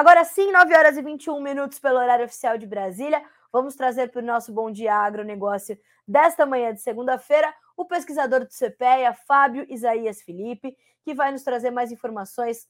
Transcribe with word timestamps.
Agora 0.00 0.24
sim, 0.24 0.50
9 0.50 0.74
horas 0.74 0.96
e 0.96 1.02
21 1.02 1.38
minutos 1.42 1.78
pelo 1.78 1.98
horário 1.98 2.24
oficial 2.24 2.56
de 2.56 2.66
Brasília. 2.66 3.22
Vamos 3.52 3.74
trazer 3.74 4.10
para 4.10 4.22
o 4.22 4.24
nosso 4.24 4.50
Bom 4.50 4.70
Dia 4.70 4.94
Agronegócio 4.94 5.78
desta 6.08 6.46
manhã 6.46 6.72
de 6.72 6.80
segunda-feira 6.80 7.52
o 7.76 7.84
pesquisador 7.84 8.40
do 8.40 8.48
CPEA, 8.48 9.12
Fábio 9.12 9.66
Isaías 9.68 10.22
Felipe, 10.22 10.74
que 11.04 11.12
vai 11.12 11.30
nos 11.30 11.42
trazer 11.42 11.70
mais 11.70 11.92
informações 11.92 12.66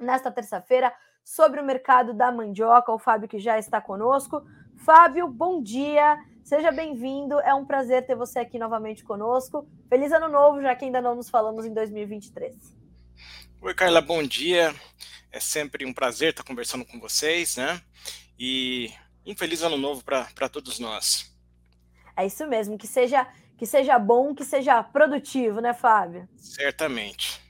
nesta 0.00 0.32
terça-feira 0.32 0.92
sobre 1.22 1.60
o 1.60 1.64
mercado 1.64 2.12
da 2.12 2.32
mandioca. 2.32 2.90
O 2.90 2.98
Fábio 2.98 3.28
que 3.28 3.38
já 3.38 3.56
está 3.56 3.80
conosco. 3.80 4.44
Fábio, 4.78 5.28
bom 5.28 5.62
dia. 5.62 6.18
Seja 6.42 6.72
bem-vindo. 6.72 7.38
É 7.38 7.54
um 7.54 7.64
prazer 7.64 8.04
ter 8.04 8.16
você 8.16 8.40
aqui 8.40 8.58
novamente 8.58 9.04
conosco. 9.04 9.64
Feliz 9.88 10.10
ano 10.10 10.28
novo, 10.28 10.60
já 10.60 10.74
que 10.74 10.86
ainda 10.86 11.00
não 11.00 11.14
nos 11.14 11.30
falamos 11.30 11.64
em 11.64 11.72
2023. 11.72 12.83
Oi, 13.64 13.72
Carla, 13.72 14.02
bom 14.02 14.22
dia. 14.22 14.74
É 15.32 15.40
sempre 15.40 15.86
um 15.86 15.94
prazer 15.94 16.32
estar 16.32 16.44
conversando 16.44 16.84
com 16.84 17.00
vocês, 17.00 17.56
né? 17.56 17.80
E 18.38 18.92
um 19.26 19.34
feliz 19.34 19.62
ano 19.62 19.78
novo 19.78 20.04
para 20.04 20.50
todos 20.50 20.78
nós. 20.78 21.34
É 22.14 22.26
isso 22.26 22.46
mesmo, 22.46 22.76
que 22.76 22.86
seja 22.86 23.26
que 23.56 23.64
seja 23.64 23.98
bom, 23.98 24.34
que 24.34 24.44
seja 24.44 24.82
produtivo, 24.82 25.62
né, 25.62 25.72
Fábio? 25.72 26.28
Certamente. 26.36 27.40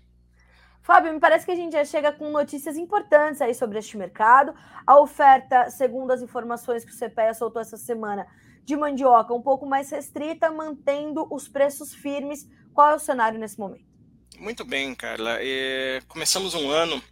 Fábio, 0.82 1.12
me 1.12 1.18
parece 1.18 1.44
que 1.44 1.50
a 1.50 1.56
gente 1.56 1.72
já 1.72 1.84
chega 1.84 2.12
com 2.12 2.30
notícias 2.30 2.76
importantes 2.76 3.42
aí 3.42 3.52
sobre 3.52 3.80
este 3.80 3.96
mercado. 3.96 4.54
A 4.86 5.00
oferta, 5.00 5.68
segundo 5.68 6.12
as 6.12 6.22
informações 6.22 6.84
que 6.84 6.92
o 6.92 6.96
CPEA 6.96 7.34
soltou 7.34 7.60
essa 7.60 7.76
semana, 7.76 8.24
de 8.64 8.76
mandioca 8.76 9.34
um 9.34 9.42
pouco 9.42 9.66
mais 9.66 9.90
restrita, 9.90 10.48
mantendo 10.48 11.26
os 11.28 11.48
preços 11.48 11.92
firmes. 11.92 12.48
Qual 12.72 12.88
é 12.88 12.94
o 12.94 13.00
cenário 13.00 13.36
nesse 13.36 13.58
momento? 13.58 13.93
Muito 14.38 14.64
bem, 14.64 14.94
Carla. 14.94 15.38
É, 15.40 16.02
começamos 16.08 16.54
um 16.54 16.70
ano 16.70 17.02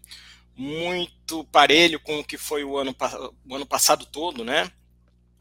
muito 0.57 1.45
parelho 1.47 2.01
com 2.01 2.19
o 2.19 2.25
que 2.25 2.37
foi 2.37 2.65
o 2.65 2.77
ano, 2.77 2.95
o 3.49 3.55
ano 3.55 3.67
passado 3.67 4.05
todo, 4.07 4.45
né? 4.45 4.71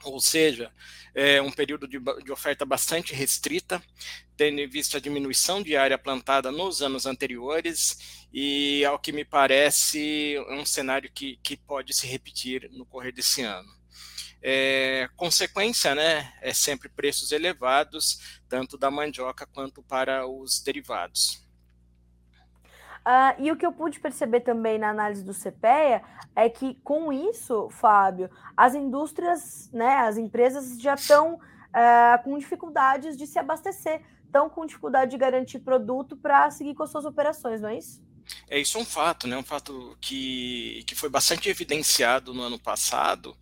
Ou 0.04 0.20
seja, 0.20 0.72
é 1.14 1.42
um 1.42 1.52
período 1.52 1.88
de, 1.88 2.00
de, 2.00 2.32
oferta 2.32 2.66
bastante 2.66 3.14
restrita, 3.14 3.82
tendo 4.38 4.60
em 4.60 4.68
vista 4.68 4.98
a 4.98 5.02
diminuição 5.02 5.62
de 5.62 5.76
área 5.76 5.98
plantada 5.98 6.52
nos 6.52 6.82
anos 6.82 7.06
anteriores, 7.06 8.26
e 8.34 8.84
ao 8.86 8.98
que 8.98 9.12
me 9.12 9.26
parece, 9.26 10.36
é 10.36 10.54
um 10.54 10.66
cenário 10.66 11.12
que, 11.14 11.38
que 11.44 11.58
pode 11.58 11.94
se 11.94 12.08
repetir 12.08 12.70
no 12.72 12.86
correr 12.86 13.12
desse 13.12 13.42
ano. 13.42 13.70
É, 14.42 15.08
consequência, 15.16 15.94
né, 15.94 16.34
é 16.42 16.54
sempre 16.54 16.90
preços 16.90 17.32
elevados, 17.32 18.40
tanto 18.50 18.78
da 18.78 18.90
mandioca 18.90 19.46
quanto 19.46 19.84
para 19.84 20.26
os 20.26 20.62
derivados. 20.62 21.51
Uh, 23.02 23.34
e 23.40 23.52
o 23.52 23.56
que 23.56 23.66
eu 23.66 23.72
pude 23.72 24.00
perceber 24.00 24.42
também 24.42 24.78
na 24.78 24.90
análise 24.90 25.24
do 25.24 25.34
CPEA 25.34 26.04
é 26.36 26.48
que, 26.48 26.76
com 26.84 27.12
isso, 27.12 27.68
Fábio, 27.72 28.30
as 28.56 28.76
indústrias, 28.76 29.72
né, 29.74 29.98
as 30.00 30.18
empresas 30.18 30.80
já 30.80 30.94
estão 30.94 31.36
uh, 31.36 32.24
com 32.24 32.38
dificuldades 32.38 33.18
de 33.18 33.26
se 33.26 33.40
abastecer, 33.40 34.02
estão 34.24 34.50
com 34.50 34.68
dificuldade 34.68 35.12
de 35.12 35.18
garantir 35.18 35.60
produto 35.60 36.16
para 36.16 36.52
seguir 36.52 36.76
com 36.76 36.84
as 36.84 36.92
suas 36.92 37.06
operações, 37.06 37.60
não 37.60 37.70
é 37.70 37.78
isso? 37.78 38.04
É 38.48 38.60
isso 38.60 38.78
é 38.78 38.82
um 38.82 38.86
fato, 38.86 39.28
né? 39.28 39.38
Um 39.38 39.44
fato 39.44 39.98
que, 40.02 40.84
que 40.86 40.96
foi 40.96 41.10
bastante 41.10 41.50
evidenciado 41.50 42.34
no 42.34 42.42
ano 42.42 42.60
passado 42.60 43.38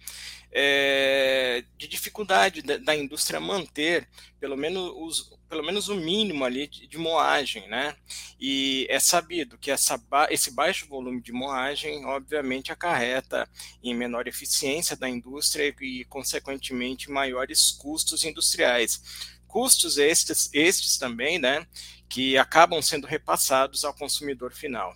é, 0.51 1.63
de 1.77 1.87
dificuldade 1.87 2.61
da, 2.61 2.77
da, 2.77 2.95
indústria 2.95 3.39
manter 3.39 4.07
pelo 4.39 4.57
menos, 4.57 4.91
os, 4.95 5.37
pelo 5.47 5.63
menos 5.63 5.89
o 5.89 5.95
mínimo 5.95 6.43
ali 6.43 6.67
de, 6.67 6.87
de, 6.87 6.97
moagem, 6.97 7.67
né? 7.67 7.95
E 8.39 8.87
é 8.89 8.99
sabido 8.99 9.57
que 9.57 9.69
essa, 9.69 10.01
esse 10.29 10.51
baixo 10.51 10.87
volume 10.87 11.21
de 11.21 11.31
moagem, 11.31 12.03
obviamente, 12.05 12.71
acarreta 12.71 13.47
em 13.83 13.93
menor 13.93 14.27
eficiência 14.27 14.95
da 14.95 15.09
indústria 15.09 15.75
e, 15.81 16.05
consequentemente, 16.05 17.11
maiores 17.11 17.71
custos 17.71 18.23
industriais. 18.23 19.29
Custos 19.47 19.97
estes, 19.97 20.49
estes 20.53 20.97
também, 20.97 21.37
né? 21.37 21.67
Que 22.09 22.37
acabam 22.37 22.81
sendo 22.81 23.05
repassados 23.07 23.85
ao 23.85 23.93
consumidor 23.93 24.51
final. 24.51 24.93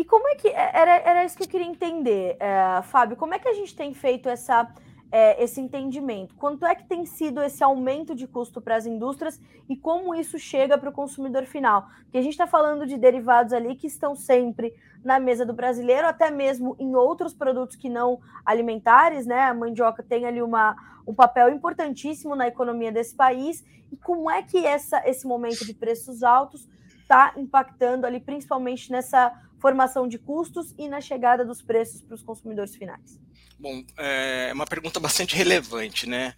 E 0.00 0.04
como 0.04 0.26
é 0.28 0.34
que. 0.34 0.48
É, 0.48 0.70
era, 0.74 0.96
era 0.96 1.24
isso 1.24 1.36
que 1.36 1.44
eu 1.44 1.48
queria 1.48 1.66
entender, 1.66 2.36
é, 2.40 2.82
Fábio. 2.82 3.16
Como 3.16 3.34
é 3.34 3.38
que 3.38 3.48
a 3.48 3.52
gente 3.52 3.74
tem 3.76 3.92
feito 3.92 4.28
essa, 4.28 4.66
é, 5.10 5.42
esse 5.42 5.60
entendimento? 5.60 6.34
Quanto 6.36 6.64
é 6.64 6.74
que 6.74 6.84
tem 6.84 7.04
sido 7.04 7.42
esse 7.42 7.62
aumento 7.64 8.14
de 8.14 8.26
custo 8.26 8.60
para 8.60 8.76
as 8.76 8.86
indústrias 8.86 9.40
e 9.68 9.76
como 9.76 10.14
isso 10.14 10.38
chega 10.38 10.78
para 10.78 10.90
o 10.90 10.92
consumidor 10.92 11.44
final? 11.46 11.88
Porque 12.02 12.18
a 12.18 12.22
gente 12.22 12.32
está 12.32 12.46
falando 12.46 12.86
de 12.86 12.96
derivados 12.96 13.52
ali 13.52 13.74
que 13.74 13.86
estão 13.86 14.14
sempre 14.14 14.74
na 15.02 15.18
mesa 15.18 15.44
do 15.44 15.52
brasileiro, 15.52 16.06
até 16.06 16.30
mesmo 16.30 16.76
em 16.78 16.94
outros 16.94 17.34
produtos 17.34 17.76
que 17.76 17.88
não 17.88 18.20
alimentares, 18.44 19.26
né? 19.26 19.42
A 19.42 19.54
mandioca 19.54 20.02
tem 20.02 20.26
ali 20.26 20.42
uma, 20.42 20.76
um 21.06 21.14
papel 21.14 21.48
importantíssimo 21.50 22.36
na 22.36 22.46
economia 22.46 22.92
desse 22.92 23.14
país. 23.14 23.64
E 23.90 23.96
como 23.96 24.30
é 24.30 24.42
que 24.42 24.64
essa, 24.64 25.02
esse 25.08 25.26
momento 25.26 25.64
de 25.64 25.74
preços 25.74 26.22
altos 26.22 26.68
está 27.00 27.32
impactando 27.36 28.06
ali, 28.06 28.20
principalmente 28.20 28.92
nessa 28.92 29.32
formação 29.58 30.06
de 30.06 30.18
custos 30.18 30.74
e 30.78 30.88
na 30.88 31.00
chegada 31.00 31.44
dos 31.44 31.60
preços 31.60 32.00
para 32.02 32.14
os 32.14 32.22
consumidores 32.22 32.76
finais? 32.76 33.18
Bom, 33.60 33.84
é 33.98 34.50
uma 34.54 34.64
pergunta 34.64 34.98
bastante 34.98 35.36
relevante, 35.36 36.08
né? 36.08 36.34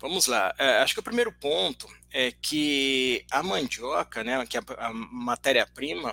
Vamos 0.00 0.26
lá. 0.26 0.52
É, 0.58 0.78
acho 0.78 0.94
que 0.94 1.00
o 1.00 1.02
primeiro 1.02 1.32
ponto 1.32 1.86
é 2.10 2.32
que 2.32 3.24
a 3.30 3.40
mandioca, 3.40 4.24
né, 4.24 4.44
que 4.46 4.58
é 4.58 4.60
a, 4.76 4.88
a 4.88 4.92
matéria-prima, 4.92 6.12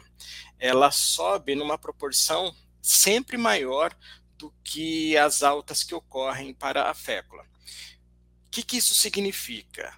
ela 0.59 0.91
sobe 0.91 1.55
numa 1.55 1.75
proporção 1.75 2.55
sempre 2.83 3.35
maior 3.35 3.95
do 4.37 4.53
que 4.63 5.17
as 5.17 5.41
altas 5.41 5.83
que 5.83 5.95
ocorrem 5.95 6.53
para 6.53 6.87
a 6.87 6.93
fécula. 6.93 7.41
O 7.41 8.51
que, 8.51 8.61
que 8.61 8.77
isso 8.77 8.93
significa? 8.93 9.91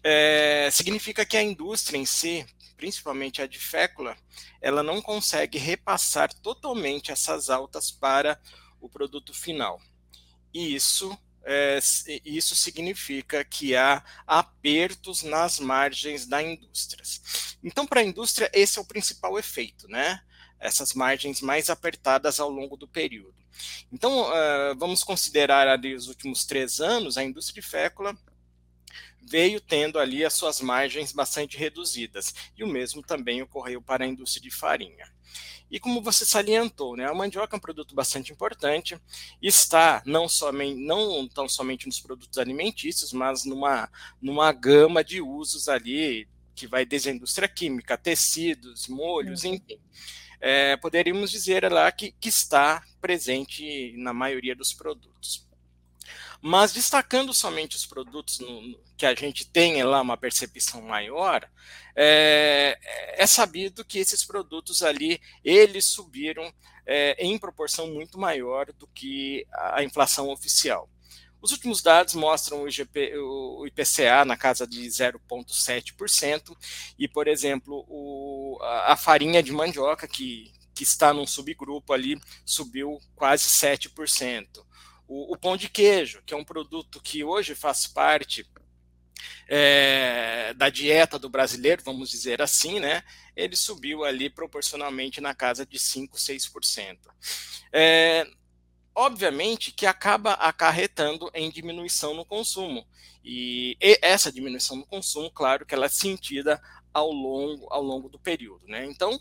É, 0.00 0.68
significa 0.70 1.26
que 1.26 1.36
a 1.36 1.42
indústria 1.42 1.98
em 1.98 2.06
si 2.06 2.46
principalmente 2.76 3.42
a 3.42 3.46
de 3.48 3.58
fécula, 3.58 4.16
ela 4.60 4.84
não 4.84 5.02
consegue 5.02 5.58
repassar 5.58 6.32
totalmente 6.32 7.10
essas 7.10 7.50
altas 7.50 7.90
para 7.90 8.40
o 8.80 8.88
produto 8.88 9.34
final. 9.34 9.82
E 10.52 10.74
isso, 10.74 11.16
é, 11.44 11.78
isso 12.24 12.54
significa 12.56 13.44
que 13.44 13.76
há 13.76 14.02
apertos 14.26 15.22
nas 15.22 15.58
margens 15.58 16.26
da 16.26 16.42
indústria. 16.42 17.02
Então, 17.62 17.86
para 17.86 18.00
a 18.00 18.04
indústria, 18.04 18.50
esse 18.52 18.78
é 18.78 18.82
o 18.82 18.86
principal 18.86 19.38
efeito, 19.38 19.88
né? 19.88 20.20
Essas 20.60 20.94
margens 20.94 21.40
mais 21.40 21.70
apertadas 21.70 22.40
ao 22.40 22.50
longo 22.50 22.76
do 22.76 22.88
período. 22.88 23.36
Então, 23.92 24.30
uh, 24.30 24.76
vamos 24.76 25.02
considerar 25.02 25.66
ali 25.66 25.94
os 25.94 26.08
últimos 26.08 26.44
três 26.44 26.80
anos, 26.80 27.16
a 27.16 27.24
indústria 27.24 27.60
de 27.60 27.68
fécula 27.68 28.16
veio 29.20 29.60
tendo 29.60 29.98
ali 29.98 30.24
as 30.24 30.34
suas 30.34 30.60
margens 30.60 31.12
bastante 31.12 31.56
reduzidas. 31.56 32.34
E 32.56 32.64
o 32.64 32.68
mesmo 32.68 33.02
também 33.02 33.42
ocorreu 33.42 33.82
para 33.82 34.04
a 34.04 34.08
indústria 34.08 34.42
de 34.42 34.50
farinha. 34.50 35.06
E 35.70 35.78
como 35.78 36.02
você 36.02 36.24
salientou, 36.24 36.96
né, 36.96 37.06
a 37.06 37.14
mandioca 37.14 37.54
é 37.54 37.58
um 37.58 37.60
produto 37.60 37.94
bastante 37.94 38.32
importante, 38.32 38.98
está 39.42 40.02
não, 40.06 40.26
somente, 40.26 40.80
não 40.80 41.28
tão 41.28 41.46
somente 41.46 41.86
nos 41.86 42.00
produtos 42.00 42.38
alimentícios, 42.38 43.12
mas 43.12 43.44
numa, 43.44 43.90
numa 44.20 44.50
gama 44.50 45.04
de 45.04 45.20
usos 45.20 45.68
ali, 45.68 46.26
que 46.54 46.66
vai 46.66 46.86
desde 46.86 47.10
a 47.10 47.12
indústria 47.12 47.46
química, 47.46 47.98
tecidos, 47.98 48.88
molhos, 48.88 49.44
uhum. 49.44 49.54
enfim. 49.54 49.78
É, 50.40 50.76
poderíamos 50.76 51.30
dizer 51.30 51.70
lá 51.70 51.90
que, 51.92 52.12
que 52.12 52.28
está 52.28 52.82
presente 53.00 53.92
na 53.96 54.14
maioria 54.14 54.56
dos 54.56 54.72
produtos. 54.72 55.47
Mas 56.40 56.72
destacando 56.72 57.34
somente 57.34 57.76
os 57.76 57.84
produtos 57.84 58.38
no, 58.38 58.78
que 58.96 59.04
a 59.04 59.14
gente 59.14 59.46
tem 59.46 59.82
lá 59.82 60.00
uma 60.00 60.16
percepção 60.16 60.80
maior, 60.82 61.48
é, 61.96 62.78
é 63.16 63.26
sabido 63.26 63.84
que 63.84 63.98
esses 63.98 64.24
produtos 64.24 64.82
ali, 64.82 65.20
eles 65.44 65.84
subiram 65.86 66.52
é, 66.86 67.16
em 67.18 67.36
proporção 67.38 67.88
muito 67.88 68.18
maior 68.18 68.72
do 68.72 68.86
que 68.86 69.46
a 69.52 69.82
inflação 69.82 70.28
oficial. 70.28 70.88
Os 71.40 71.52
últimos 71.52 71.82
dados 71.82 72.14
mostram 72.14 72.62
o, 72.62 72.68
IGP, 72.68 73.16
o 73.16 73.66
IPCA 73.66 74.24
na 74.24 74.36
casa 74.36 74.66
de 74.66 74.84
0,7%, 74.86 76.56
e, 76.98 77.06
por 77.06 77.28
exemplo, 77.28 77.84
o, 77.88 78.58
a, 78.60 78.92
a 78.92 78.96
farinha 78.96 79.42
de 79.42 79.52
mandioca, 79.52 80.08
que, 80.08 80.52
que 80.74 80.82
está 80.82 81.12
num 81.12 81.26
subgrupo 81.26 81.92
ali, 81.92 82.20
subiu 82.44 82.98
quase 83.14 83.44
7%. 83.44 84.67
O, 85.08 85.32
o 85.32 85.36
pão 85.36 85.56
de 85.56 85.68
queijo, 85.68 86.22
que 86.24 86.34
é 86.34 86.36
um 86.36 86.44
produto 86.44 87.00
que 87.00 87.24
hoje 87.24 87.54
faz 87.54 87.86
parte 87.86 88.46
é, 89.48 90.52
da 90.54 90.68
dieta 90.68 91.18
do 91.18 91.28
brasileiro, 91.28 91.82
vamos 91.82 92.10
dizer 92.10 92.40
assim, 92.42 92.78
né? 92.78 93.02
Ele 93.34 93.56
subiu 93.56 94.04
ali 94.04 94.28
proporcionalmente 94.28 95.20
na 95.20 95.34
casa 95.34 95.64
de 95.64 95.78
5, 95.78 96.16
6%. 96.16 96.98
É, 97.72 98.26
obviamente 98.94 99.70
que 99.72 99.86
acaba 99.86 100.32
acarretando 100.32 101.30
em 101.32 101.50
diminuição 101.50 102.14
no 102.14 102.24
consumo. 102.24 102.86
E, 103.24 103.76
e 103.80 103.98
essa 104.02 104.32
diminuição 104.32 104.76
no 104.76 104.86
consumo, 104.86 105.30
claro 105.30 105.64
que 105.64 105.74
ela 105.74 105.86
é 105.86 105.88
sentida 105.88 106.60
ao 106.92 107.12
longo, 107.12 107.66
ao 107.70 107.82
longo 107.82 108.08
do 108.08 108.18
período. 108.18 108.66
Né? 108.66 108.86
Então, 108.86 109.18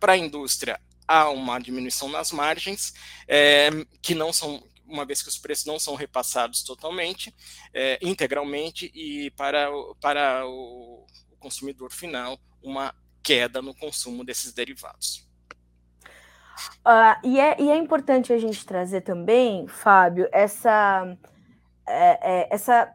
para 0.00 0.12
a 0.12 0.16
indústria, 0.16 0.80
há 1.06 1.28
uma 1.30 1.58
diminuição 1.58 2.08
nas 2.08 2.32
margens, 2.32 2.94
é, 3.28 3.70
que 4.00 4.14
não 4.14 4.32
são, 4.32 4.62
uma 4.88 5.04
vez 5.04 5.22
que 5.22 5.28
os 5.28 5.38
preços 5.38 5.66
não 5.66 5.78
são 5.78 5.94
repassados 5.94 6.62
totalmente, 6.62 7.34
é, 7.72 7.98
integralmente, 8.02 8.90
e 8.94 9.30
para, 9.32 9.68
para 10.00 10.46
o, 10.46 11.06
consumidor 11.38 11.92
final, 11.92 12.38
uma 12.62 12.94
queda 13.22 13.62
no 13.62 13.74
consumo 13.74 14.24
desses 14.24 14.52
derivados. 14.52 15.28
Uh, 16.84 17.14
e, 17.22 17.38
é, 17.38 17.60
e 17.60 17.70
é 17.70 17.76
importante 17.76 18.32
a 18.32 18.38
gente 18.38 18.64
trazer 18.64 19.02
também, 19.02 19.68
Fábio, 19.68 20.28
essa, 20.32 21.16
é, 21.86 22.42
é, 22.42 22.48
essa, 22.50 22.92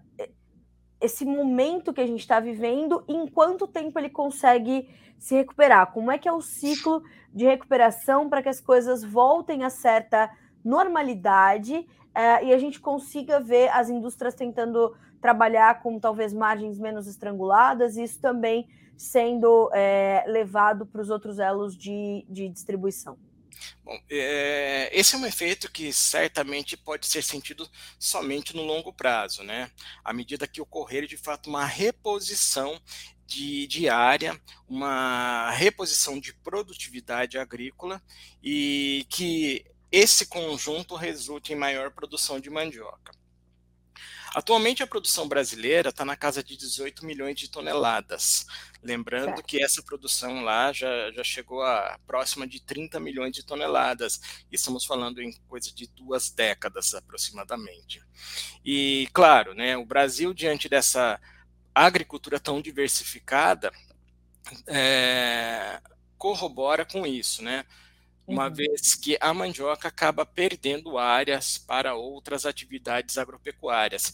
esse 1.00 1.24
momento 1.24 1.94
que 1.94 2.02
a 2.02 2.08
gente 2.08 2.20
está 2.20 2.40
vivendo, 2.40 3.06
em 3.08 3.28
quanto 3.28 3.68
tempo 3.68 4.00
ele 4.00 4.10
consegue 4.10 4.90
se 5.18 5.36
recuperar? 5.36 5.92
Como 5.94 6.12
é 6.12 6.18
que 6.18 6.28
é 6.28 6.34
o 6.34 6.42
ciclo 6.42 7.04
de 7.32 7.46
recuperação 7.46 8.28
para 8.28 8.42
que 8.42 8.50
as 8.50 8.60
coisas 8.60 9.04
voltem 9.04 9.64
a 9.64 9.70
certa 9.70 10.30
normalidade 10.64 11.76
uh, 11.76 12.46
e 12.46 12.54
a 12.54 12.58
gente 12.58 12.80
consiga 12.80 13.40
ver 13.40 13.70
as 13.70 13.90
indústrias 13.90 14.36
tentando 14.36 14.96
trabalhar 15.22 15.82
com 15.82 16.00
talvez 16.00 16.34
margens 16.34 16.80
menos 16.80 17.08
estranguladas, 17.08 17.96
e 17.96 18.04
isso 18.04 18.20
também 18.20 18.68
sendo 18.98 19.70
é, 19.74 20.24
levado 20.28 20.86
para 20.86 21.02
os 21.02 21.10
outros 21.10 21.40
elos 21.40 21.76
de, 21.76 22.26
de 22.30 22.50
distribuição? 22.50 23.18
Bom, 23.84 23.98
é, 24.10 24.90
esse 24.92 25.16
é 25.16 25.18
um 25.18 25.26
efeito 25.26 25.72
que 25.72 25.92
certamente 25.94 26.78
pode 26.78 27.06
ser 27.06 27.24
sentido 27.24 27.68
somente 28.00 28.56
no 28.56 28.64
longo 28.64 28.94
prazo, 28.94 29.44
né? 29.44 29.70
À 30.04 30.14
medida 30.14 30.48
que 30.48 30.62
ocorrer 30.62 31.06
de 31.06 31.18
fato 31.18 31.50
uma 31.50 31.66
reposição 31.66 32.80
de, 33.26 33.68
de 33.68 33.88
área, 33.88 34.40
uma 34.68 35.50
reposição 35.52 36.20
de 36.20 36.34
produtividade 36.34 37.38
agrícola 37.38 38.02
e 38.44 39.06
que 39.10 39.66
esse 39.92 40.26
conjunto 40.26 40.96
resulte 40.96 41.54
em 41.54 41.56
maior 41.56 41.92
produção 41.92 42.40
de 42.40 42.50
mandioca. 42.50 43.12
Atualmente 44.34 44.82
a 44.82 44.88
produção 44.88 45.28
brasileira 45.28 45.90
está 45.90 46.06
na 46.06 46.16
casa 46.16 46.42
de 46.42 46.56
18 46.56 47.06
milhões 47.06 47.36
de 47.36 47.50
toneladas. 47.50 48.46
Lembrando 48.82 49.44
que 49.44 49.62
essa 49.62 49.84
produção 49.84 50.42
lá 50.42 50.72
já, 50.72 51.12
já 51.12 51.24
chegou 51.24 51.62
a 51.62 52.00
próxima 52.08 52.48
de 52.48 52.62
30 52.62 52.98
milhões 52.98 53.34
de 53.34 53.44
toneladas. 53.44 54.22
E 54.50 54.56
estamos 54.56 54.86
falando 54.86 55.22
em 55.22 55.34
coisa 55.50 55.70
de 55.74 55.86
duas 55.88 56.32
décadas 56.32 56.94
aproximadamente. 56.94 58.02
E 58.64 59.10
claro, 59.12 59.54
né, 59.54 59.76
o 59.76 59.86
Brasil, 59.86 60.34
diante 60.34 60.70
dessa 60.70 61.20
agricultura 61.76 62.40
tão 62.40 62.62
diversificada, 62.62 63.70
é, 64.66 65.82
corrobora 66.18 66.86
com 66.86 67.06
isso, 67.06 67.44
né? 67.44 67.66
Uma 68.28 68.48
uhum. 68.48 68.54
vez 68.54 68.96
que 68.96 69.18
a 69.20 69.34
mandioca 69.34 69.88
acaba 69.88 70.26
perdendo 70.26 70.98
áreas 70.98 71.58
para 71.58 71.96
outras 71.96 72.46
atividades 72.46 73.18
agropecuárias, 73.18 74.14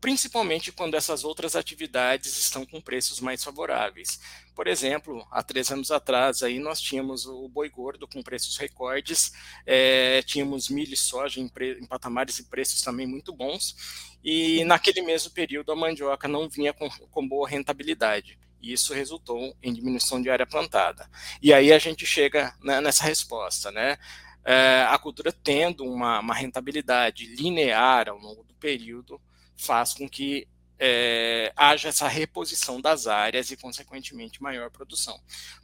principalmente 0.00 0.72
quando 0.72 0.96
essas 0.96 1.22
outras 1.22 1.54
atividades 1.54 2.36
estão 2.36 2.66
com 2.66 2.80
preços 2.80 3.20
mais 3.20 3.44
favoráveis. 3.44 4.18
Por 4.52 4.66
exemplo, 4.66 5.24
há 5.30 5.42
três 5.44 5.70
anos 5.70 5.92
atrás 5.92 6.42
aí 6.42 6.58
nós 6.58 6.80
tínhamos 6.80 7.24
o 7.24 7.48
boi 7.48 7.68
gordo 7.68 8.08
com 8.08 8.20
preços 8.20 8.56
recordes, 8.56 9.32
é, 9.64 10.20
tínhamos 10.22 10.68
milho 10.68 10.94
e 10.94 10.96
soja 10.96 11.40
em, 11.40 11.48
em, 11.80 11.86
patamares 11.86 12.38
e 12.40 12.44
preços 12.44 12.82
também 12.82 13.06
muito 13.06 13.32
bons, 13.32 13.76
e 14.24 14.64
naquele 14.64 15.02
mesmo 15.02 15.30
período 15.30 15.70
a 15.70 15.76
mandioca 15.76 16.26
não 16.26 16.48
vinha 16.48 16.72
com, 16.72 16.90
com 16.90 17.26
boa 17.26 17.48
rentabilidade 17.48 18.41
e 18.62 18.72
isso 18.72 18.94
resultou 18.94 19.56
em 19.62 19.72
diminuição 19.72 20.22
de 20.22 20.30
área 20.30 20.46
plantada. 20.46 21.08
E 21.42 21.52
aí 21.52 21.72
a 21.72 21.78
gente 21.78 22.06
chega 22.06 22.54
né, 22.62 22.80
nessa 22.80 23.04
resposta, 23.04 23.70
né? 23.70 23.98
É, 24.44 24.86
a 24.88 24.98
cultura 24.98 25.32
tendo 25.32 25.84
uma, 25.84 26.18
uma, 26.20 26.34
rentabilidade 26.34 27.26
linear 27.26 28.08
ao 28.08 28.18
longo 28.18 28.42
do 28.42 28.54
período 28.54 29.20
faz 29.56 29.94
com 29.94 30.08
que 30.08 30.48
é, 30.78 31.52
haja 31.56 31.90
essa 31.90 32.08
reposição 32.08 32.80
das 32.80 33.06
áreas 33.06 33.52
e, 33.52 33.56
consequentemente, 33.56 34.42
maior 34.42 34.68
produção. 34.68 35.20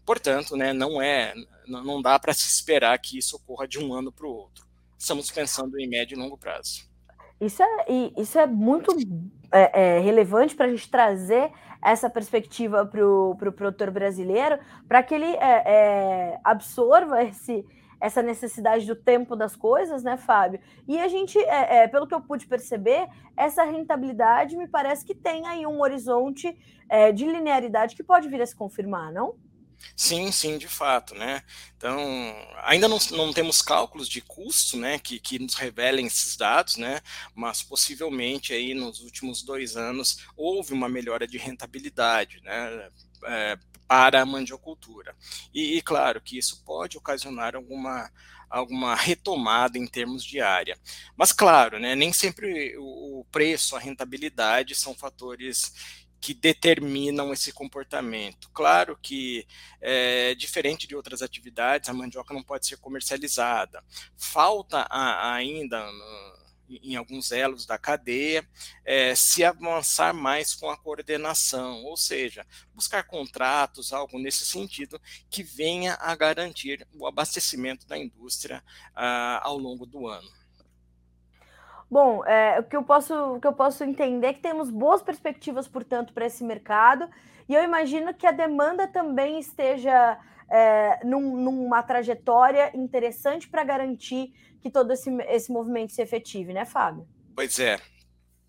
Portanto, 0.06 0.56
né, 0.56 0.72
não 0.72 1.02
é, 1.02 1.34
não 1.66 2.00
dá 2.00 2.16
para 2.20 2.32
se 2.32 2.46
esperar 2.46 2.96
que 3.00 3.18
isso 3.18 3.34
ocorra 3.34 3.66
de 3.66 3.80
um 3.80 3.92
ano 3.92 4.12
para 4.12 4.26
o 4.26 4.30
outro. 4.30 4.64
Estamos 4.96 5.28
pensando 5.30 5.78
em 5.80 5.88
médio 5.88 6.16
e 6.16 6.20
longo 6.20 6.38
prazo. 6.38 6.88
Isso 7.40 7.62
é, 7.62 7.86
isso 8.16 8.38
é 8.38 8.46
muito 8.46 8.94
é, 9.52 9.96
é, 9.96 10.00
relevante 10.00 10.56
para 10.56 10.66
a 10.66 10.68
gente 10.68 10.90
trazer 10.90 11.52
essa 11.80 12.10
perspectiva 12.10 12.84
para 12.84 13.06
o 13.06 13.36
pro 13.36 13.52
produtor 13.52 13.90
brasileiro, 13.90 14.58
para 14.88 15.02
que 15.02 15.14
ele 15.14 15.36
é, 15.36 15.62
é, 15.64 16.40
absorva 16.42 17.22
esse, 17.22 17.64
essa 18.00 18.20
necessidade 18.20 18.84
do 18.86 18.96
tempo 18.96 19.36
das 19.36 19.54
coisas, 19.54 20.02
né, 20.02 20.16
Fábio? 20.16 20.60
E 20.86 20.98
a 20.98 21.06
gente, 21.06 21.38
é, 21.38 21.84
é, 21.84 21.88
pelo 21.88 22.06
que 22.06 22.14
eu 22.14 22.20
pude 22.20 22.46
perceber, 22.46 23.06
essa 23.36 23.62
rentabilidade 23.62 24.56
me 24.56 24.66
parece 24.66 25.04
que 25.04 25.14
tem 25.14 25.46
aí 25.46 25.64
um 25.66 25.80
horizonte 25.80 26.56
é, 26.88 27.12
de 27.12 27.24
linearidade 27.24 27.94
que 27.94 28.02
pode 28.02 28.28
vir 28.28 28.42
a 28.42 28.46
se 28.46 28.56
confirmar, 28.56 29.12
não? 29.12 29.36
Sim, 29.96 30.30
sim, 30.30 30.58
de 30.58 30.68
fato, 30.68 31.14
né? 31.14 31.42
Então, 31.76 32.00
ainda 32.62 32.88
não, 32.88 32.98
não 33.12 33.32
temos 33.32 33.62
cálculos 33.62 34.08
de 34.08 34.20
custo, 34.20 34.76
né, 34.76 34.98
que, 34.98 35.20
que 35.20 35.38
nos 35.38 35.54
revelem 35.54 36.06
esses 36.06 36.36
dados, 36.36 36.76
né, 36.76 37.00
mas 37.34 37.62
possivelmente 37.62 38.52
aí 38.52 38.74
nos 38.74 39.00
últimos 39.00 39.42
dois 39.42 39.76
anos 39.76 40.24
houve 40.36 40.72
uma 40.72 40.88
melhora 40.88 41.26
de 41.26 41.38
rentabilidade, 41.38 42.40
né, 42.42 42.90
é, 43.24 43.58
para 43.86 44.20
a 44.20 44.26
mandiocultura. 44.26 45.16
E, 45.54 45.78
e, 45.78 45.82
claro 45.82 46.20
que 46.20 46.36
isso 46.36 46.62
pode 46.64 46.98
ocasionar 46.98 47.56
alguma, 47.56 48.10
alguma 48.50 48.94
retomada 48.94 49.78
em 49.78 49.86
termos 49.86 50.24
de 50.24 50.40
área. 50.40 50.78
Mas 51.16 51.32
claro, 51.32 51.78
né, 51.78 51.94
nem 51.94 52.12
sempre 52.12 52.76
o, 52.76 53.20
o 53.20 53.24
preço, 53.32 53.76
a 53.76 53.80
rentabilidade 53.80 54.74
são 54.74 54.94
fatores 54.94 55.72
que 56.20 56.34
determinam 56.34 57.32
esse 57.32 57.52
comportamento. 57.52 58.50
Claro 58.52 58.98
que, 59.00 59.46
é, 59.80 60.34
diferente 60.34 60.86
de 60.86 60.96
outras 60.96 61.22
atividades, 61.22 61.88
a 61.88 61.94
mandioca 61.94 62.34
não 62.34 62.42
pode 62.42 62.66
ser 62.66 62.76
comercializada. 62.78 63.82
Falta 64.16 64.86
a, 64.90 65.34
ainda 65.34 65.84
em 66.82 66.96
alguns 66.96 67.32
elos 67.32 67.64
da 67.64 67.78
cadeia, 67.78 68.46
é, 68.84 69.14
se 69.14 69.42
avançar 69.42 70.12
mais 70.12 70.54
com 70.54 70.68
a 70.68 70.76
coordenação, 70.76 71.82
ou 71.84 71.96
seja, 71.96 72.46
buscar 72.74 73.04
contratos, 73.04 73.92
algo 73.92 74.18
nesse 74.18 74.44
sentido, 74.44 75.00
que 75.30 75.42
venha 75.42 75.94
a 76.00 76.14
garantir 76.14 76.86
o 76.94 77.06
abastecimento 77.06 77.86
da 77.86 77.96
indústria 77.96 78.62
ah, 78.94 79.40
ao 79.42 79.56
longo 79.56 79.86
do 79.86 80.06
ano. 80.06 80.28
Bom, 81.90 82.24
é, 82.26 82.60
o, 82.60 82.62
que 82.64 82.76
eu 82.76 82.82
posso, 82.82 83.14
o 83.34 83.40
que 83.40 83.46
eu 83.46 83.52
posso 83.52 83.82
entender 83.82 84.28
é 84.28 84.32
que 84.34 84.40
temos 84.40 84.70
boas 84.70 85.02
perspectivas, 85.02 85.66
portanto, 85.66 86.12
para 86.12 86.26
esse 86.26 86.44
mercado, 86.44 87.08
e 87.48 87.54
eu 87.54 87.64
imagino 87.64 88.12
que 88.12 88.26
a 88.26 88.30
demanda 88.30 88.86
também 88.86 89.38
esteja 89.38 90.18
é, 90.50 91.00
num, 91.04 91.36
numa 91.36 91.82
trajetória 91.82 92.70
interessante 92.76 93.48
para 93.48 93.64
garantir 93.64 94.34
que 94.60 94.70
todo 94.70 94.92
esse, 94.92 95.10
esse 95.28 95.50
movimento 95.50 95.92
se 95.92 96.02
efetive, 96.02 96.52
né, 96.52 96.64
Fábio? 96.64 97.06
Pois 97.34 97.58
é. 97.58 97.78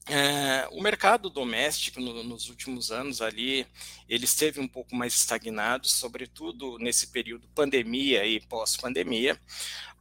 É 0.10 0.68
o 0.72 0.82
mercado 0.82 1.30
doméstico 1.30 2.00
no, 2.00 2.24
nos 2.24 2.50
últimos 2.50 2.92
anos 2.92 3.22
ali, 3.22 3.66
ele 4.08 4.26
esteve 4.26 4.60
um 4.60 4.68
pouco 4.68 4.96
mais 4.96 5.14
estagnado, 5.14 5.88
sobretudo 5.88 6.78
nesse 6.80 7.08
período 7.08 7.48
pandemia 7.50 8.26
e 8.26 8.42
pós-pandemia, 8.42 9.40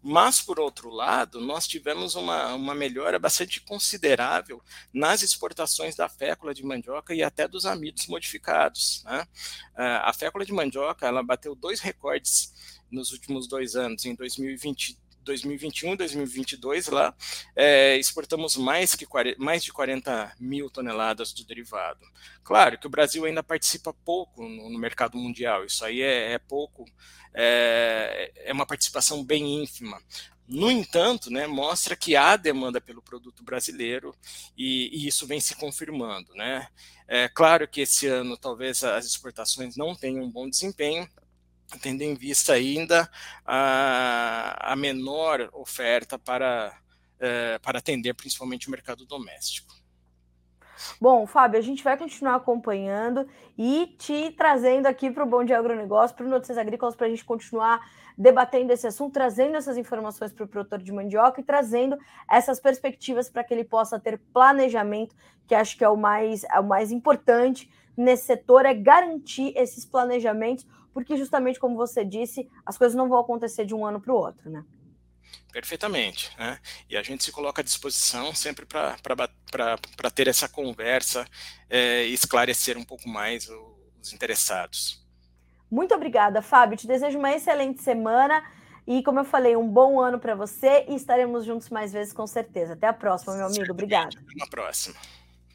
mas, 0.02 0.40
por 0.40 0.60
outro 0.60 0.90
lado, 0.90 1.40
nós 1.40 1.66
tivemos 1.66 2.14
uma, 2.14 2.54
uma 2.54 2.74
melhora 2.74 3.18
bastante 3.18 3.60
considerável 3.60 4.62
nas 4.92 5.22
exportações 5.22 5.96
da 5.96 6.08
fécula 6.08 6.54
de 6.54 6.64
mandioca 6.64 7.14
e 7.14 7.22
até 7.22 7.48
dos 7.48 7.66
amidos 7.66 8.06
modificados. 8.06 9.02
Né? 9.04 9.26
A 9.74 10.12
fécula 10.12 10.44
de 10.44 10.52
mandioca 10.52 11.06
ela 11.06 11.22
bateu 11.22 11.54
dois 11.54 11.80
recordes 11.80 12.54
nos 12.90 13.12
últimos 13.12 13.48
dois 13.48 13.74
anos, 13.74 14.04
em 14.04 14.14
2020 14.14 14.96
2021 15.28 15.92
e 15.92 15.97
2022 15.97 16.88
lá 16.88 17.14
é, 17.54 17.97
exportamos 17.97 18.56
mais, 18.56 18.94
que, 18.94 19.06
mais 19.38 19.62
de 19.62 19.73
40 19.73 20.35
mil 20.40 20.68
toneladas 20.70 21.32
do 21.32 21.44
derivado. 21.44 22.00
Claro 22.42 22.78
que 22.78 22.87
o 22.87 22.90
Brasil 22.90 23.25
ainda 23.25 23.42
participa 23.42 23.92
pouco 23.92 24.42
no, 24.42 24.70
no 24.70 24.78
mercado 24.78 25.16
mundial, 25.16 25.64
isso 25.64 25.85
aí 25.85 26.00
é, 26.00 26.32
é 26.32 26.38
pouco, 26.38 26.85
é, 27.35 28.32
é 28.37 28.52
uma 28.52 28.66
participação 28.66 29.25
bem 29.25 29.62
ínfima. 29.62 30.00
No 30.49 30.70
entanto, 30.70 31.30
né, 31.30 31.47
mostra 31.47 31.94
que 31.94 32.16
há 32.16 32.35
demanda 32.35 32.80
pelo 32.80 33.02
produto 33.02 33.44
brasileiro 33.44 34.14
e, 34.56 34.88
e, 34.97 35.06
isso 35.06 35.26
vem 35.26 35.40
se 35.40 35.54
confirmando. 35.54 36.32
Né? 36.35 36.66
É 37.06 37.28
claro 37.28 37.68
que 37.68 37.82
esse 37.82 38.06
ano 38.06 38.35
talvez 38.35 38.82
as 38.82 39.04
exportações 39.04 39.76
não 39.76 39.94
tenham 39.94 40.25
um 40.25 40.30
bom 40.30 40.49
desempenho, 40.49 41.06
tendo 41.76 42.02
em 42.02 42.14
vista 42.14 42.54
ainda 42.54 43.10
a, 43.44 44.72
a 44.72 44.76
menor 44.76 45.50
oferta 45.52 46.18
para, 46.18 46.76
é, 47.20 47.58
para 47.58 47.78
atender 47.78 48.14
principalmente 48.14 48.68
o 48.68 48.70
mercado 48.70 49.04
doméstico. 49.04 49.75
Bom, 51.00 51.26
Fábio, 51.26 51.58
a 51.58 51.62
gente 51.62 51.82
vai 51.82 51.96
continuar 51.96 52.37
acompanhando 52.37 53.26
e 53.56 53.94
te 53.98 54.30
trazendo 54.37 54.87
aqui 54.87 55.10
para 55.10 55.25
o 55.25 55.26
Bom 55.26 55.44
Dia 55.44 55.58
Agronegócio, 55.58 56.16
para 56.16 56.25
o 56.25 56.28
Notícias 56.28 56.56
Agrícolas, 56.56 56.94
para 56.94 57.06
a 57.06 57.10
gente 57.10 57.25
continuar 57.25 57.80
debatendo 58.16 58.72
esse 58.72 58.87
assunto, 58.87 59.12
trazendo 59.12 59.56
essas 59.56 59.76
informações 59.76 60.32
para 60.32 60.44
o 60.44 60.48
produtor 60.48 60.82
de 60.82 60.92
mandioca 60.92 61.40
e 61.40 61.44
trazendo 61.44 61.96
essas 62.28 62.58
perspectivas 62.58 63.28
para 63.28 63.44
que 63.44 63.54
ele 63.54 63.64
possa 63.64 63.98
ter 63.98 64.18
planejamento, 64.32 65.14
que 65.46 65.54
acho 65.54 65.76
que 65.76 65.84
é 65.84 65.88
o 65.88 65.96
mais, 65.96 66.44
é 66.44 66.58
o 66.58 66.64
mais 66.64 66.90
importante 66.90 67.70
nesse 67.96 68.26
setor, 68.26 68.64
é 68.64 68.75
garantir 68.75 69.52
esses 69.56 69.84
planejamentos, 69.84 70.66
porque 70.92 71.16
justamente 71.16 71.59
como 71.59 71.76
você 71.76 72.04
disse, 72.04 72.49
as 72.64 72.76
coisas 72.76 72.97
não 72.97 73.09
vão 73.09 73.18
acontecer 73.18 73.64
de 73.64 73.75
um 73.75 73.85
ano 73.85 74.00
para 74.00 74.12
o 74.12 74.16
outro, 74.16 74.50
né? 74.50 74.64
Perfeitamente. 75.52 76.30
Né? 76.38 76.59
E 76.88 76.97
a 76.97 77.02
gente 77.02 77.25
se 77.25 77.33
coloca 77.33 77.62
à 77.62 77.64
disposição 77.64 78.35
sempre 78.35 78.66
para 78.66 80.11
ter 80.14 80.28
essa 80.28 80.49
conversa 80.49 81.26
é, 81.68 82.07
e 82.07 82.12
esclarecer 82.12 82.76
um 82.76 82.85
pouco 82.85 83.09
mais 83.09 83.49
os 84.00 84.12
interessados. 84.12 85.07
Muito 85.71 85.95
obrigada, 85.95 86.40
Fábio. 86.40 86.76
Te 86.76 86.87
desejo 86.87 87.18
uma 87.18 87.33
excelente 87.33 87.83
semana 87.83 88.42
e, 88.87 89.02
como 89.02 89.21
eu 89.21 89.25
falei, 89.25 89.54
um 89.57 89.68
bom 89.68 90.00
ano 90.00 90.18
para 90.18 90.35
você 90.35 90.87
e 90.88 90.95
estaremos 90.95 91.45
juntos 91.45 91.68
mais 91.68 91.92
vezes 91.92 92.12
com 92.12 92.26
certeza. 92.26 92.73
Até 92.73 92.87
a 92.87 92.92
próxima, 92.92 93.37
meu 93.37 93.47
amigo. 93.47 93.71
Obrigada. 93.71 94.09
Até 94.18 94.45
a 94.45 94.47
próxima. 94.47 94.97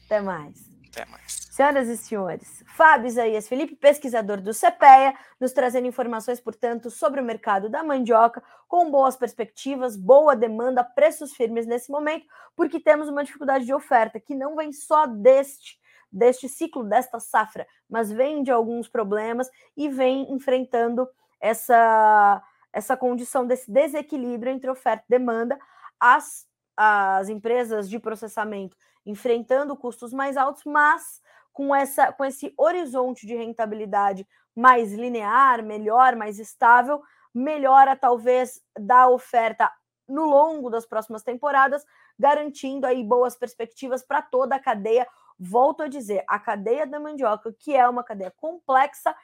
Até 0.06 0.20
mais. 0.20 0.70
Até 0.88 1.04
mais. 1.06 1.43
Senhoras 1.54 1.86
e 1.86 1.96
senhores, 1.96 2.64
Fábio 2.66 3.06
Isaías 3.06 3.46
Felipe, 3.46 3.76
pesquisador 3.76 4.40
do 4.40 4.52
CPEA, 4.52 5.14
nos 5.38 5.52
trazendo 5.52 5.86
informações, 5.86 6.40
portanto, 6.40 6.90
sobre 6.90 7.20
o 7.20 7.24
mercado 7.24 7.68
da 7.68 7.84
mandioca, 7.84 8.42
com 8.66 8.90
boas 8.90 9.14
perspectivas, 9.14 9.96
boa 9.96 10.34
demanda, 10.34 10.82
preços 10.82 11.32
firmes 11.32 11.64
nesse 11.64 11.92
momento, 11.92 12.26
porque 12.56 12.80
temos 12.80 13.08
uma 13.08 13.22
dificuldade 13.22 13.64
de 13.64 13.72
oferta 13.72 14.18
que 14.18 14.34
não 14.34 14.56
vem 14.56 14.72
só 14.72 15.06
deste 15.06 15.78
deste 16.10 16.48
ciclo, 16.48 16.82
desta 16.82 17.20
safra, 17.20 17.68
mas 17.88 18.10
vem 18.10 18.42
de 18.42 18.50
alguns 18.50 18.88
problemas 18.88 19.48
e 19.76 19.88
vem 19.88 20.32
enfrentando 20.32 21.08
essa, 21.40 22.42
essa 22.72 22.96
condição 22.96 23.46
desse 23.46 23.70
desequilíbrio 23.70 24.50
entre 24.50 24.68
oferta 24.68 25.04
e 25.06 25.18
demanda. 25.18 25.56
As, 26.00 26.48
as 26.76 27.28
empresas 27.28 27.88
de 27.88 28.00
processamento 28.00 28.76
enfrentando 29.06 29.76
custos 29.76 30.12
mais 30.12 30.36
altos, 30.36 30.64
mas 30.64 31.22
com, 31.54 31.74
essa, 31.74 32.12
com 32.12 32.24
esse 32.24 32.52
horizonte 32.58 33.26
de 33.26 33.34
rentabilidade 33.34 34.26
mais 34.54 34.92
linear, 34.92 35.62
melhor, 35.62 36.16
mais 36.16 36.38
estável, 36.38 37.00
melhora 37.32 37.96
talvez 37.96 38.60
da 38.78 39.08
oferta 39.08 39.70
no 40.06 40.24
longo 40.24 40.68
das 40.68 40.84
próximas 40.84 41.22
temporadas, 41.22 41.84
garantindo 42.18 42.86
aí 42.86 43.02
boas 43.02 43.36
perspectivas 43.36 44.02
para 44.02 44.20
toda 44.20 44.56
a 44.56 44.60
cadeia. 44.60 45.06
Volto 45.38 45.84
a 45.84 45.88
dizer, 45.88 46.24
a 46.28 46.38
cadeia 46.38 46.86
da 46.86 47.00
mandioca, 47.00 47.54
que 47.58 47.74
é 47.74 47.88
uma 47.88 48.04
cadeia 48.04 48.32
complexa, 48.36 49.14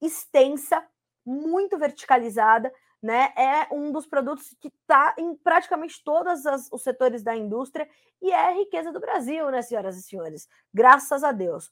extensa, 0.00 0.82
muito 1.26 1.76
verticalizada, 1.76 2.72
né? 3.02 3.32
É 3.36 3.68
um 3.72 3.90
dos 3.90 4.06
produtos 4.06 4.54
que 4.60 4.68
está 4.68 5.14
em 5.18 5.34
praticamente 5.36 6.02
todos 6.04 6.42
os 6.70 6.82
setores 6.82 7.22
da 7.22 7.34
indústria 7.34 7.88
e 8.20 8.30
é 8.30 8.48
a 8.48 8.52
riqueza 8.52 8.92
do 8.92 9.00
Brasil, 9.00 9.50
né, 9.50 9.62
senhoras 9.62 9.96
e 9.96 10.02
senhores? 10.02 10.46
Graças 10.72 11.24
a 11.24 11.32
Deus. 11.32 11.70